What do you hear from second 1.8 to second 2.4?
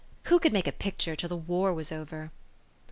over